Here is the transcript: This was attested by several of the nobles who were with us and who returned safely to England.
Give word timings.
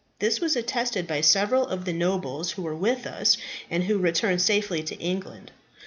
This 0.17 0.41
was 0.41 0.55
attested 0.55 1.05
by 1.05 1.21
several 1.21 1.63
of 1.67 1.85
the 1.85 1.93
nobles 1.93 2.49
who 2.53 2.63
were 2.63 2.73
with 2.75 3.05
us 3.05 3.37
and 3.69 3.83
who 3.83 3.99
returned 3.99 4.41
safely 4.41 4.81
to 4.81 4.95
England. 4.97 5.51